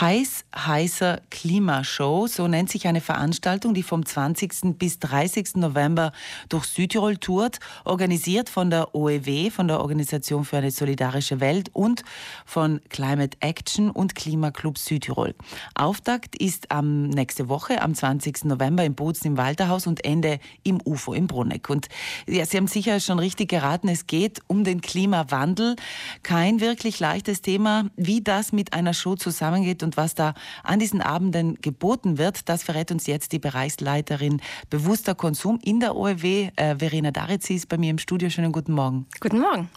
[0.00, 4.76] Heiß, heißer Klimashow, so nennt sich eine Veranstaltung, die vom 20.
[4.76, 5.54] bis 30.
[5.54, 6.10] November
[6.48, 12.02] durch Südtirol tourt, organisiert von der OEW, von der Organisation für eine solidarische Welt und
[12.44, 15.36] von Climate Action und Klimaclub Südtirol.
[15.76, 18.46] Auftakt ist am nächste Woche, am 20.
[18.46, 21.70] November im Bozen im Walterhaus und Ende im UFO im Bruneck.
[21.70, 21.86] Und
[22.26, 25.76] ja, Sie haben sicher schon richtig geraten, es geht um den Klimawandel.
[26.24, 31.00] Kein wirklich leichtes Thema, wie das mit einer Show zusammengeht und was da an diesen
[31.00, 36.76] Abenden geboten wird, das verrät uns jetzt die Bereichsleiterin Bewusster Konsum in der OEW, äh,
[36.76, 38.30] Verena Daritz, sie ist bei mir im Studio.
[38.30, 39.06] Schönen guten Morgen.
[39.20, 39.68] Guten Morgen.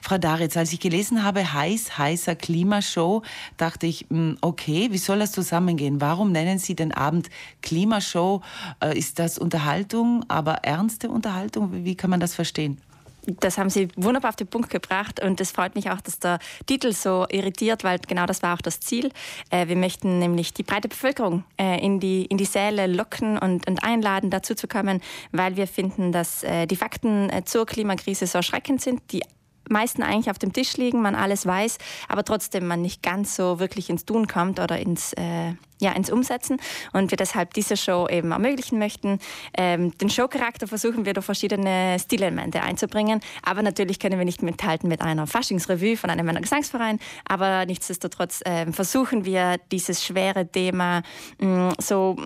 [0.00, 3.22] Frau Daritz, als ich gelesen habe, heiß, heißer Klimashow,
[3.56, 6.00] dachte ich, hm, okay, wie soll das zusammengehen?
[6.00, 7.28] Warum nennen Sie den Abend
[7.62, 8.42] Klimashow?
[8.80, 11.84] Äh, ist das Unterhaltung, aber ernste Unterhaltung?
[11.84, 12.80] Wie kann man das verstehen?
[13.26, 16.38] Das haben Sie wunderbar auf den Punkt gebracht und es freut mich auch, dass der
[16.66, 19.10] Titel so irritiert, weil genau das war auch das Ziel.
[19.50, 23.68] Äh, wir möchten nämlich die breite Bevölkerung äh, in, die, in die Säle locken und,
[23.68, 25.00] und einladen, dazu zu kommen,
[25.32, 29.22] weil wir finden, dass äh, die Fakten zur Klimakrise so erschreckend sind, die
[29.68, 33.58] meisten eigentlich auf dem Tisch liegen, man alles weiß, aber trotzdem man nicht ganz so
[33.58, 36.58] wirklich ins Tun kommt oder ins, äh, ja, ins Umsetzen
[36.92, 39.18] und wir deshalb diese Show eben ermöglichen möchten.
[39.56, 44.88] Ähm, den Showcharakter versuchen wir durch verschiedene Stilelemente einzubringen, aber natürlich können wir nicht mithalten
[44.88, 51.02] mit einer Faschingsrevue von einem Gesangsverein, aber nichtsdestotrotz äh, versuchen wir dieses schwere Thema
[51.38, 52.16] mh, mm, so,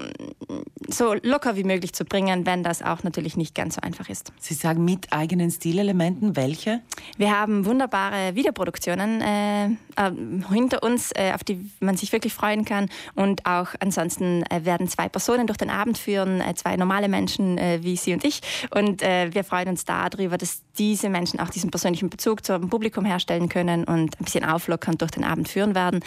[0.89, 4.33] so locker wie möglich zu bringen, wenn das auch natürlich nicht ganz so einfach ist.
[4.39, 6.81] Sie sagen mit eigenen Stilelementen, welche?
[7.17, 10.11] Wir haben wunderbare Videoproduktionen äh, äh,
[10.53, 14.89] hinter uns, äh, auf die man sich wirklich freuen kann und auch ansonsten äh, werden
[14.89, 18.41] zwei Personen durch den Abend führen, äh, zwei normale Menschen äh, wie Sie und ich.
[18.71, 23.49] Und wir freuen uns darüber, dass diese Menschen auch diesen persönlichen Bezug zum Publikum herstellen
[23.49, 26.01] können und ein bisschen auflockernd durch den Abend führen werden.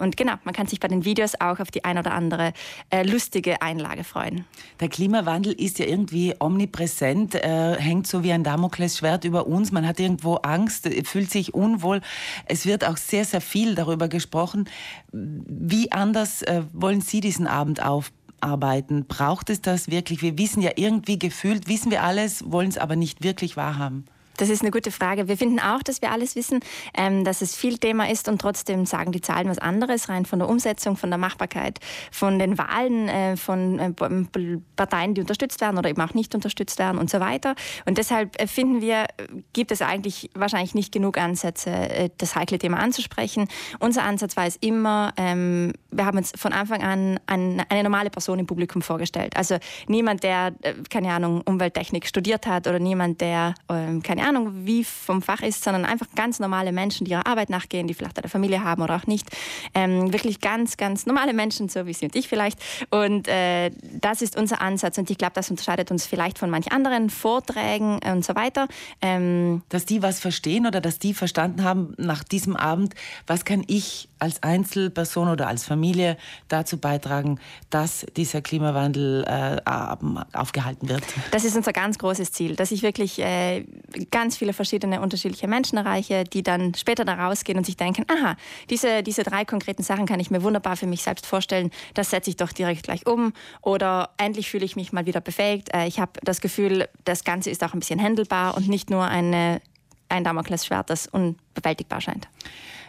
[0.00, 2.52] Und genau, man kann sich bei den Videos auch auf die ein oder andere
[3.04, 4.44] lustige Einlage freuen.
[4.80, 9.72] Der Klimawandel ist ja irgendwie omnipräsent, hängt so wie ein Damoklesschwert über uns.
[9.72, 12.00] Man hat irgendwo Angst, fühlt sich unwohl.
[12.46, 14.68] Es wird auch sehr, sehr viel darüber gesprochen.
[15.12, 17.82] Wie anders wollen Sie diesen Abend
[18.40, 19.06] aufarbeiten?
[19.06, 20.22] Braucht es das wirklich?
[20.22, 24.04] Wir wissen ja irgendwie gefühlt, wissen wir alles, wollen es aber nicht wirklich wahrhaben.
[24.40, 25.28] Das ist eine gute Frage.
[25.28, 26.60] Wir finden auch, dass wir alles wissen,
[26.96, 30.38] ähm, dass es viel Thema ist und trotzdem sagen die Zahlen was anderes, rein von
[30.38, 31.78] der Umsetzung, von der Machbarkeit,
[32.10, 33.92] von den Wahlen, äh, von äh,
[34.76, 37.54] Parteien, die unterstützt werden oder eben auch nicht unterstützt werden und so weiter.
[37.84, 39.08] Und deshalb äh, finden wir,
[39.52, 43.46] gibt es eigentlich wahrscheinlich nicht genug Ansätze, äh, das heikle Thema anzusprechen.
[43.78, 48.08] Unser Ansatz war es immer, ähm, wir haben uns von Anfang an eine, eine normale
[48.08, 49.36] Person im Publikum vorgestellt.
[49.36, 54.29] Also niemand, der, äh, keine Ahnung, Umwelttechnik studiert hat oder niemand, der, ähm, keine Ahnung,
[54.30, 57.94] Ahnung, wie vom Fach ist, sondern einfach ganz normale Menschen, die ihrer Arbeit nachgehen, die
[57.94, 59.28] vielleicht eine Familie haben oder auch nicht.
[59.74, 62.58] Ähm, wirklich ganz, ganz normale Menschen, so wie Sie und ich vielleicht.
[62.90, 63.70] Und äh,
[64.00, 64.98] das ist unser Ansatz.
[64.98, 68.68] Und ich glaube, das unterscheidet uns vielleicht von manch anderen Vorträgen und so weiter.
[69.02, 72.94] Ähm, dass die was verstehen oder dass die verstanden haben nach diesem Abend,
[73.26, 76.16] was kann ich als Einzelperson oder als Familie
[76.48, 77.38] dazu beitragen,
[77.70, 81.02] dass dieser Klimawandel äh, aufgehalten wird?
[81.30, 83.64] Das ist unser ganz großes Ziel, dass ich wirklich äh,
[84.10, 88.36] ganz viele verschiedene unterschiedliche Menschen erreiche, die dann später da rausgehen und sich denken, aha,
[88.68, 92.30] diese, diese drei konkreten Sachen kann ich mir wunderbar für mich selbst vorstellen, das setze
[92.30, 93.32] ich doch direkt gleich um
[93.62, 95.72] oder endlich fühle ich mich mal wieder befähigt.
[95.74, 99.04] Äh, ich habe das Gefühl, das Ganze ist auch ein bisschen handelbar und nicht nur
[99.04, 99.60] eine,
[100.08, 102.28] ein Damoklesschwert, das unbewältigbar scheint.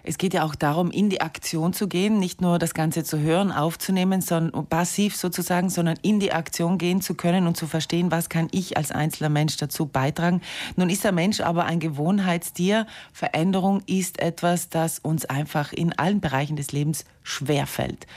[0.03, 3.19] Es geht ja auch darum, in die Aktion zu gehen, nicht nur das Ganze zu
[3.19, 8.11] hören, aufzunehmen, sondern passiv sozusagen, sondern in die Aktion gehen zu können und zu verstehen,
[8.11, 10.41] was kann ich als einzelner Mensch dazu beitragen.
[10.75, 12.87] Nun ist der Mensch aber ein Gewohnheitstier.
[13.13, 18.07] Veränderung ist etwas, das uns einfach in allen Bereichen des Lebens schwerfällt.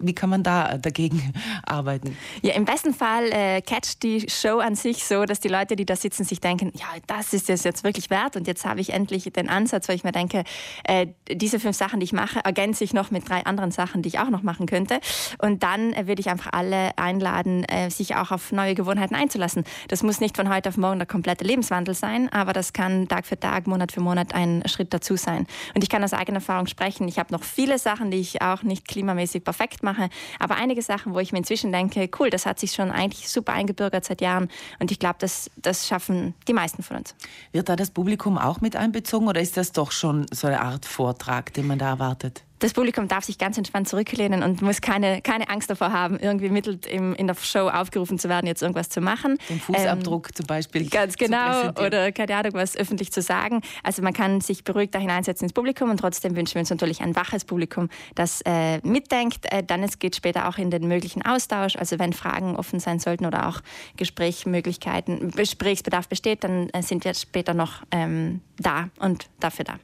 [0.00, 1.34] Wie kann man da dagegen
[1.66, 2.16] arbeiten?
[2.42, 5.84] Ja, im besten Fall äh, catcht die Show an sich so, dass die Leute, die
[5.84, 8.92] da sitzen, sich denken, ja, das ist es jetzt wirklich wert und jetzt habe ich
[8.92, 10.44] endlich den Ansatz, weil ich mir denke,
[10.84, 14.08] äh, diese fünf Sachen, die ich mache, ergänze ich noch mit drei anderen Sachen, die
[14.08, 15.00] ich auch noch machen könnte.
[15.38, 19.64] Und dann äh, würde ich einfach alle einladen, äh, sich auch auf neue Gewohnheiten einzulassen.
[19.88, 23.26] Das muss nicht von heute auf morgen der komplette Lebenswandel sein, aber das kann Tag
[23.26, 25.46] für Tag, Monat für Monat ein Schritt dazu sein.
[25.74, 27.08] Und ich kann aus eigener Erfahrung sprechen.
[27.08, 30.08] Ich habe noch viele Sachen, die ich auch nicht klimamäßig perfekt mache.
[30.38, 33.52] Aber einige Sachen, wo ich mir inzwischen denke, cool, das hat sich schon eigentlich super
[33.52, 34.48] eingebürgert seit Jahren.
[34.78, 37.14] Und ich glaube, das, das schaffen die meisten von uns.
[37.52, 40.84] Wird da das Publikum auch mit einbezogen oder ist das doch schon so eine Art
[40.98, 42.42] Vortrag, den man da erwartet?
[42.58, 46.48] das Publikum darf sich ganz entspannt zurücklehnen und muss keine, keine Angst davor haben, irgendwie
[46.48, 49.38] mittelt im, in der Show aufgerufen zu werden, jetzt irgendwas zu machen.
[49.48, 50.88] Den Fußabdruck ähm, zum Beispiel.
[50.90, 51.70] Ganz genau.
[51.70, 53.62] Oder keine Ahnung, was öffentlich zu sagen.
[53.82, 57.00] Also man kann sich beruhigt da hineinsetzen ins Publikum und trotzdem wünschen wir uns natürlich
[57.00, 59.46] ein waches Publikum, das äh, mitdenkt.
[59.52, 61.76] Äh, dann es geht später auch in den möglichen Austausch.
[61.76, 63.60] Also wenn Fragen offen sein sollten oder auch
[63.96, 69.74] Gesprächsmöglichkeiten, Gesprächsbedarf besteht, dann äh, sind wir später noch ähm, da und dafür da.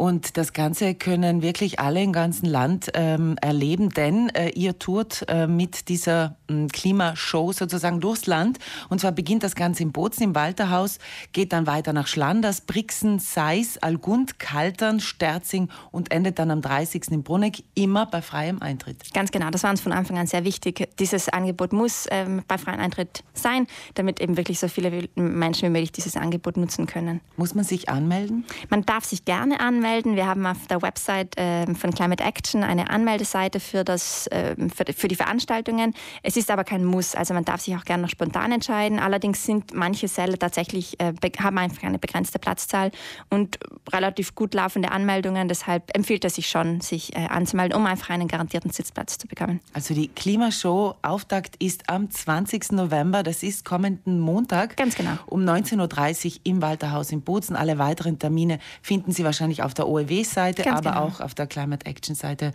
[0.00, 5.26] Und das Ganze können wirklich alle im ganzen Land ähm, erleben, denn äh, ihr tourt
[5.28, 8.58] äh, mit dieser äh, Klimashow sozusagen durchs Land.
[8.88, 11.00] Und zwar beginnt das Ganze in Bozen im Walterhaus,
[11.34, 17.08] geht dann weiter nach Schlanders, Brixen, Seis, Algund, Kaltern, Sterzing und endet dann am 30.
[17.10, 19.12] in Bruneck, immer bei freiem Eintritt.
[19.12, 20.88] Ganz genau, das war uns von Anfang an sehr wichtig.
[20.98, 23.66] Dieses Angebot muss ähm, bei freiem Eintritt sein,
[23.96, 27.20] damit eben wirklich so viele Menschen wie möglich dieses Angebot nutzen können.
[27.36, 28.46] Muss man sich anmelden?
[28.70, 30.16] Man darf sich gerne anmelden anmelden.
[30.16, 34.92] Wir haben auf der Website äh, von Climate Action eine Anmeldeseite für, das, äh, für,
[34.92, 35.94] für, die Veranstaltungen.
[36.22, 38.98] Es ist aber kein Muss, also man darf sich auch gerne noch spontan entscheiden.
[38.98, 42.92] Allerdings sind manche Säle tatsächlich, äh, haben einfach eine begrenzte Platzzahl
[43.30, 43.58] und
[43.92, 45.48] relativ gut laufende Anmeldungen.
[45.48, 49.60] Deshalb empfiehlt es sich schon, sich äh, anzumelden, um einfach einen garantierten Sitzplatz zu bekommen.
[49.72, 52.72] Also die Klimashow Auftakt ist am 20.
[52.72, 54.76] November, das ist kommenden Montag.
[54.76, 55.12] Ganz genau.
[55.26, 57.56] Um 19.30 Uhr im Walterhaus in Bozen.
[57.56, 61.04] Alle weiteren Termine finden Sie wahrscheinlich auf der OEW-Seite, aber genau.
[61.04, 62.52] auch auf der Climate Action-Seite.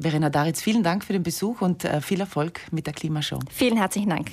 [0.00, 3.40] Verena Daritz, vielen Dank für den Besuch und äh, viel Erfolg mit der Klimashow.
[3.50, 4.30] Vielen herzlichen Dank.